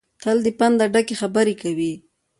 تل 0.23 0.37
له 0.45 0.51
پنده 0.59 0.85
ډکې 0.93 1.15
خبرې 1.21 1.55
کوي. 1.61 1.93